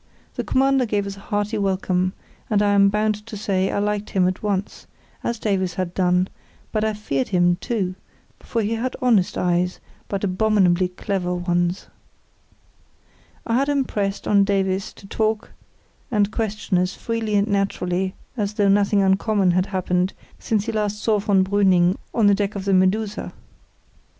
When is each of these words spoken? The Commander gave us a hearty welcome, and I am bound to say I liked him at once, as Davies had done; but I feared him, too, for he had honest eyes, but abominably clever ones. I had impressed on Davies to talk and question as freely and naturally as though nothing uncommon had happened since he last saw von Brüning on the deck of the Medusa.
The 0.33 0.43
Commander 0.43 0.87
gave 0.87 1.05
us 1.05 1.15
a 1.15 1.19
hearty 1.19 1.59
welcome, 1.59 2.13
and 2.49 2.63
I 2.63 2.71
am 2.73 2.89
bound 2.89 3.23
to 3.27 3.37
say 3.37 3.69
I 3.69 3.77
liked 3.77 4.09
him 4.09 4.27
at 4.27 4.41
once, 4.41 4.87
as 5.23 5.37
Davies 5.37 5.75
had 5.75 5.93
done; 5.93 6.27
but 6.71 6.83
I 6.83 6.95
feared 6.95 7.27
him, 7.27 7.57
too, 7.61 7.93
for 8.39 8.63
he 8.63 8.73
had 8.73 8.95
honest 8.99 9.37
eyes, 9.37 9.79
but 10.07 10.23
abominably 10.23 10.87
clever 10.87 11.35
ones. 11.35 11.85
I 13.45 13.53
had 13.53 13.69
impressed 13.69 14.27
on 14.27 14.43
Davies 14.43 14.91
to 14.93 15.05
talk 15.05 15.51
and 16.09 16.31
question 16.31 16.79
as 16.79 16.95
freely 16.95 17.35
and 17.35 17.47
naturally 17.47 18.15
as 18.35 18.55
though 18.55 18.69
nothing 18.69 19.03
uncommon 19.03 19.51
had 19.51 19.67
happened 19.67 20.13
since 20.39 20.65
he 20.65 20.71
last 20.71 20.97
saw 20.99 21.19
von 21.19 21.43
Brüning 21.43 21.95
on 22.11 22.25
the 22.25 22.33
deck 22.33 22.55
of 22.55 22.65
the 22.65 22.73
Medusa. 22.73 23.33